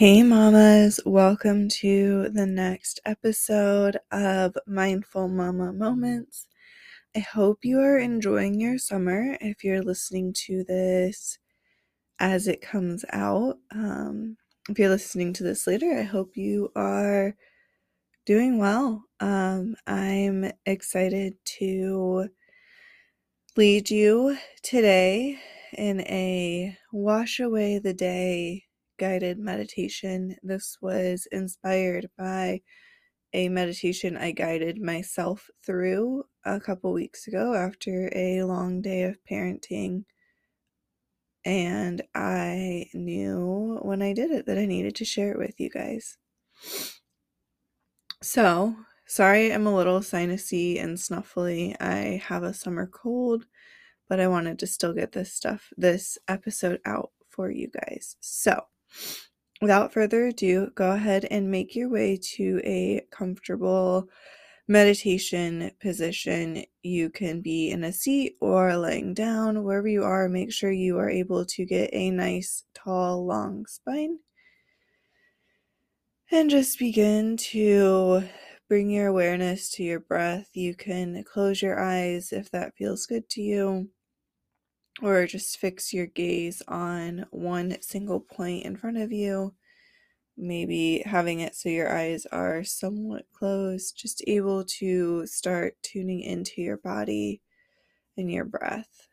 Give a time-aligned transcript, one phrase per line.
[0.00, 6.46] Hey, mamas, welcome to the next episode of Mindful Mama Moments.
[7.14, 11.38] I hope you are enjoying your summer if you're listening to this
[12.18, 13.58] as it comes out.
[13.72, 14.38] Um,
[14.70, 17.36] if you're listening to this later, I hope you are
[18.24, 19.04] doing well.
[19.20, 22.30] Um, I'm excited to
[23.54, 25.38] lead you today
[25.76, 28.64] in a wash away the day
[29.00, 30.36] guided meditation.
[30.42, 32.60] This was inspired by
[33.32, 39.16] a meditation I guided myself through a couple weeks ago after a long day of
[39.28, 40.04] parenting.
[41.46, 45.70] And I knew when I did it that I needed to share it with you
[45.70, 46.18] guys.
[48.22, 51.74] So, sorry I'm a little sinusy and snuffly.
[51.80, 53.46] I have a summer cold,
[54.10, 58.16] but I wanted to still get this stuff, this episode out for you guys.
[58.20, 58.64] So,
[59.60, 64.08] without further ado, go ahead and make your way to a comfortable
[64.68, 66.64] meditation position.
[66.82, 70.28] You can be in a seat or laying down, wherever you are.
[70.28, 74.18] Make sure you are able to get a nice, tall, long spine.
[76.30, 78.22] And just begin to
[78.68, 80.50] bring your awareness to your breath.
[80.54, 83.90] You can close your eyes if that feels good to you
[85.02, 89.54] or just fix your gaze on one single point in front of you.
[90.36, 96.62] Maybe having it so your eyes are somewhat closed, just able to start tuning into
[96.62, 97.42] your body
[98.16, 99.08] and your breath.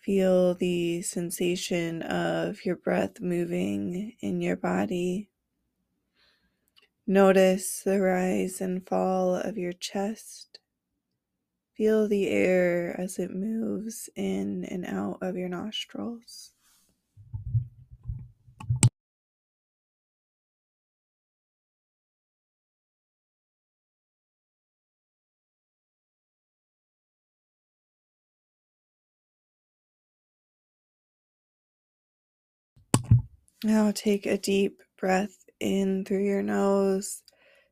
[0.00, 5.28] Feel the sensation of your breath moving in your body.
[7.06, 10.60] Notice the rise and fall of your chest
[11.78, 16.50] Feel the air as it moves in and out of your nostrils.
[33.62, 37.22] Now take a deep breath in through your nose,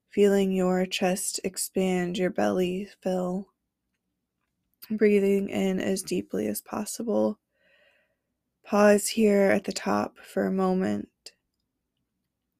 [0.08, 3.48] feeling your chest expand, your belly fill
[4.90, 7.38] breathing in as deeply as possible.
[8.64, 11.08] Pause here at the top for a moment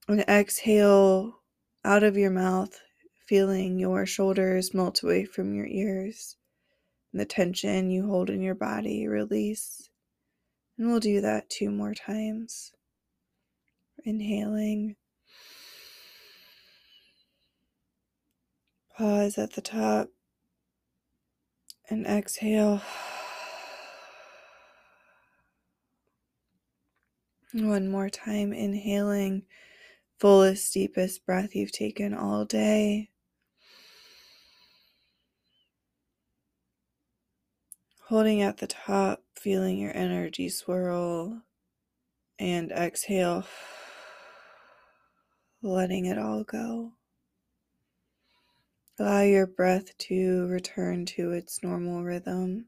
[0.08, 1.40] and exhale
[1.84, 2.80] out of your mouth,
[3.26, 6.36] feeling your shoulders melt away from your ears
[7.12, 9.88] and the tension you hold in your body release.
[10.78, 12.72] And we'll do that two more times.
[14.04, 14.96] Inhaling.
[18.96, 20.08] Pause at the top
[21.88, 22.82] and exhale.
[27.52, 29.44] One more time, inhaling,
[30.18, 33.10] fullest, deepest breath you've taken all day.
[38.08, 41.42] Holding at the top, feeling your energy swirl,
[42.38, 43.46] and exhale,
[45.62, 46.95] letting it all go.
[48.98, 52.66] Allow your breath to return to its normal rhythm.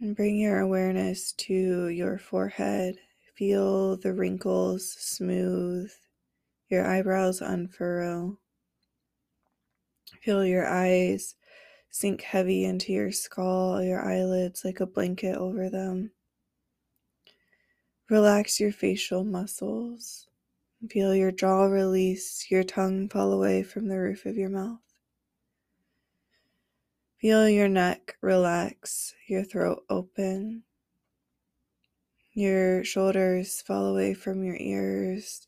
[0.00, 2.96] And bring your awareness to your forehead.
[3.34, 5.92] Feel the wrinkles smooth,
[6.70, 8.38] your eyebrows unfurrow.
[10.22, 11.34] Feel your eyes
[11.90, 16.10] sink heavy into your skull, your eyelids like a blanket over them.
[18.08, 20.26] Relax your facial muscles.
[20.90, 24.80] Feel your jaw release, your tongue fall away from the roof of your mouth.
[27.20, 30.64] Feel your neck relax, your throat open,
[32.32, 35.46] your shoulders fall away from your ears.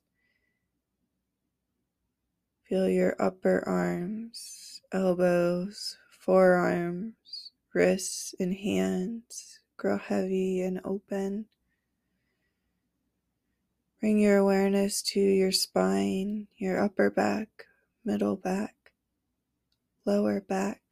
[2.69, 11.47] Feel your upper arms, elbows, forearms, wrists, and hands grow heavy and open.
[14.01, 17.49] Bring your awareness to your spine, your upper back,
[18.05, 18.75] middle back,
[20.05, 20.83] lower back.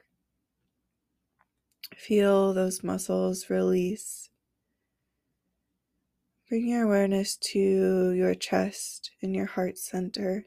[1.94, 4.30] Feel those muscles release.
[6.48, 10.46] Bring your awareness to your chest and your heart center.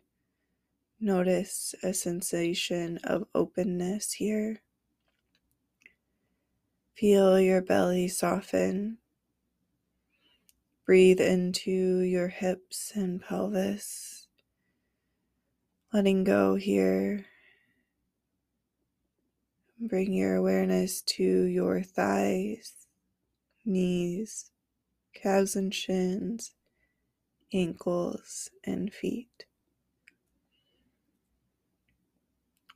[0.99, 4.61] Notice a sensation of openness here.
[6.95, 8.97] Feel your belly soften
[10.87, 14.27] Breathe into your hips and pelvis,
[15.91, 17.25] letting go here.
[19.77, 22.87] Bring your awareness to your thighs,
[23.65, 24.49] knees,
[25.13, 26.53] calves and shins,
[27.53, 29.45] ankles, and feet.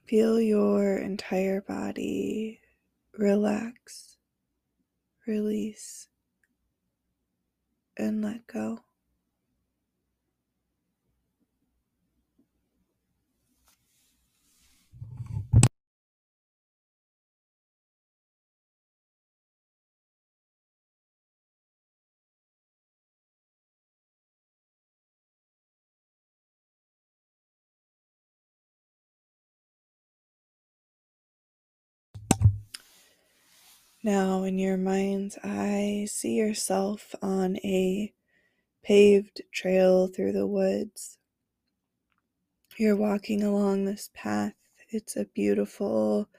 [0.06, 2.60] Feel your entire body
[3.18, 4.18] relax,
[5.26, 6.10] release,
[8.02, 8.80] and let go.
[34.04, 38.12] Now, in your mind's eye, see yourself on a
[38.84, 41.20] paved trail through the woods.
[42.78, 44.56] You're walking along this path.
[44.90, 46.30] It's a beautiful,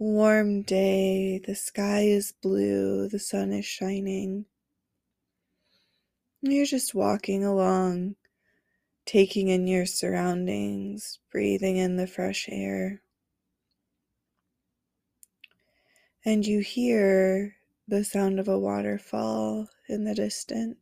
[0.00, 1.38] warm day.
[1.38, 4.46] The sky is blue, the sun is shining.
[6.42, 8.16] You're just walking along,
[9.06, 13.02] taking in your surroundings, breathing in the fresh air.
[16.24, 17.56] And you hear
[17.88, 20.76] the sound of a waterfall in the distance.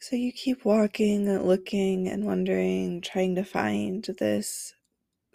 [0.00, 4.74] So you keep walking and looking and wondering, trying to find this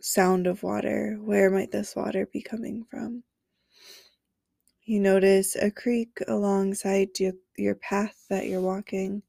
[0.01, 1.19] sound of water.
[1.21, 3.23] Where might this water be coming from?
[4.85, 9.21] You notice a creek alongside your, your path that you're walking.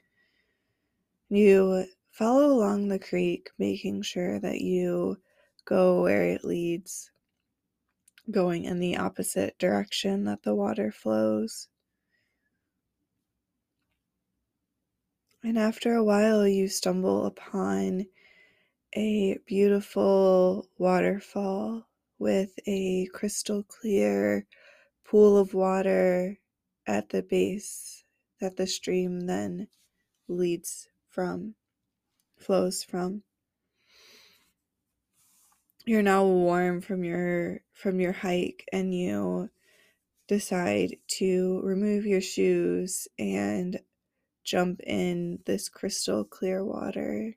[1.29, 5.19] You follow along the creek, making sure that you
[5.65, 7.11] go where it leads
[8.31, 11.69] going in the opposite direction that the water flows.
[15.43, 18.06] And after a while, you stumble upon
[18.94, 21.87] a beautiful waterfall
[22.19, 24.47] with a crystal clear
[25.05, 26.38] pool of water
[26.87, 28.05] at the base
[28.41, 29.69] that the stream then
[30.29, 31.55] leads from,
[32.37, 33.23] flows from
[35.85, 39.51] you're now warm from your from your hike and you
[40.29, 43.79] decide to remove your shoes and
[44.45, 47.37] jump in this crystal clear water.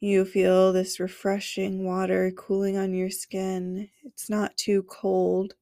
[0.00, 3.90] You feel this refreshing water cooling on your skin.
[4.04, 5.54] It's not too cold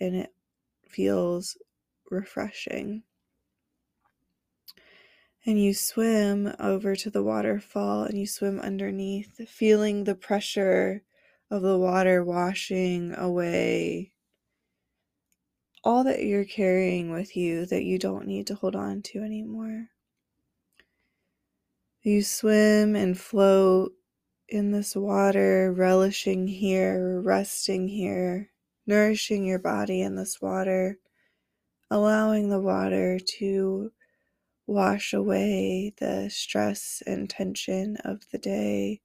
[0.00, 0.34] and it
[0.88, 1.56] feels
[2.10, 3.02] refreshing
[5.46, 11.02] and you swim over to the waterfall and you swim underneath, feeling the pressure
[11.50, 14.12] of the water washing away
[15.86, 19.86] all that you're carrying with you that you don't need to hold on to anymore.
[22.02, 23.92] You swim and float
[24.48, 28.50] in this water, relishing here, resting here,
[28.84, 30.98] nourishing your body in this water,
[31.88, 33.92] allowing the water to
[34.66, 39.00] wash away the stress and tension of the day,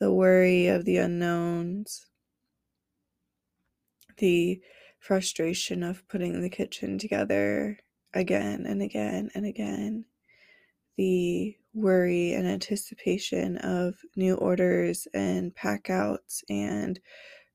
[0.00, 2.06] the worry of the unknowns,
[4.18, 4.60] the
[4.98, 7.78] frustration of putting the kitchen together
[8.12, 10.04] again and again and again,
[10.96, 17.00] the worry and anticipation of new orders and packouts and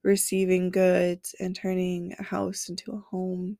[0.03, 3.57] receiving goods and turning a house into a home.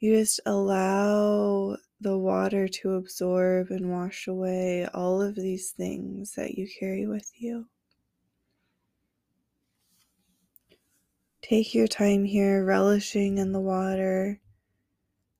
[0.00, 6.52] You just allow the water to absorb and wash away all of these things that
[6.52, 7.66] you carry with you.
[11.42, 14.40] Take your time here, relishing in the water,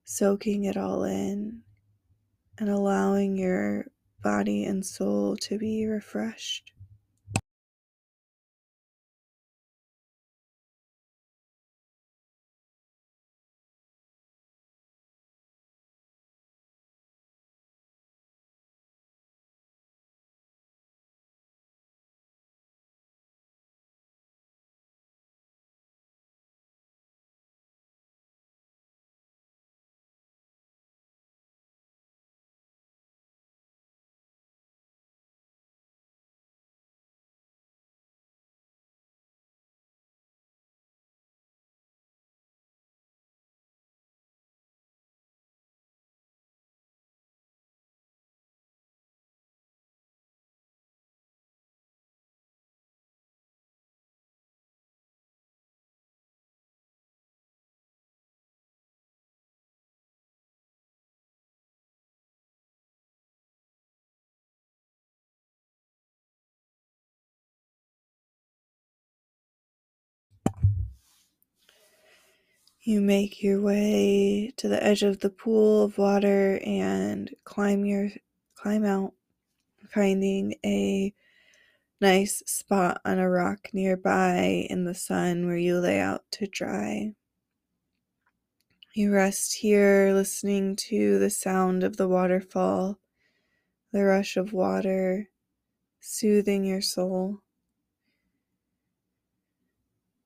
[0.03, 1.61] soaking it all in,
[2.57, 3.85] and allowing your
[4.21, 6.73] body and soul to be refreshed.
[72.89, 78.09] You make your way to the edge of the pool of water and climb your
[78.55, 79.13] climb out,
[79.93, 81.13] finding a
[82.01, 87.13] nice spot on a rock nearby in the sun where you lay out to dry.
[88.95, 92.97] You rest here listening to the sound of the waterfall,
[93.91, 95.29] the rush of water,
[95.99, 97.43] soothing your soul.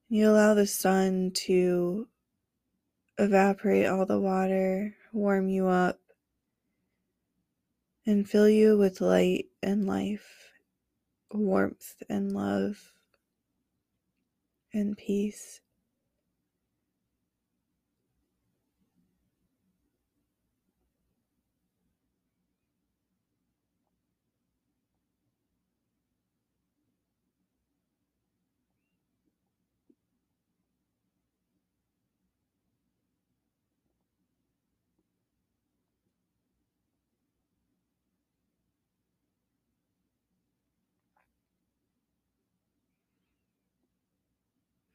[0.07, 2.07] You allow the sun to
[3.17, 5.99] evaporate all the water, warm you up,
[8.05, 10.51] and fill you with light and life,
[11.31, 12.93] warmth and love
[14.73, 15.61] and peace.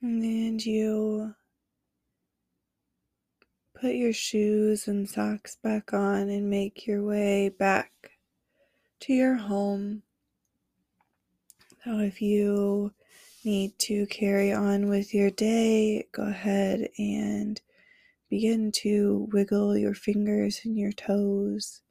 [0.00, 1.34] And you
[3.74, 7.90] put your shoes and socks back on and make your way back
[9.00, 10.02] to your home.
[11.84, 12.92] So if you
[13.44, 17.60] need to carry on with your day, go ahead and
[18.30, 21.82] begin to wiggle your fingers and your toes,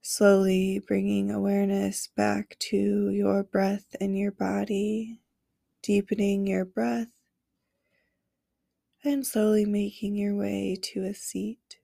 [0.00, 5.18] slowly bringing awareness back to your breath and your body
[5.84, 7.08] deepening your breath,
[9.04, 11.78] and slowly making your way to a seat.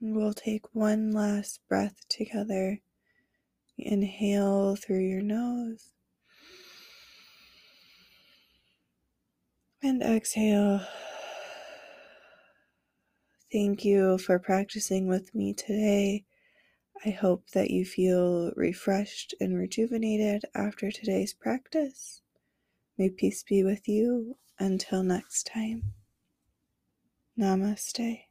[0.00, 2.80] We'll take one last breath together.
[3.76, 5.92] Inhale through your nose
[9.82, 10.80] and exhale
[13.54, 16.24] Thank you for practicing with me today.
[17.06, 22.20] I hope that you feel refreshed and rejuvenated after today's practice.
[22.98, 25.94] May peace be with you until next time.
[27.38, 28.23] Namaste.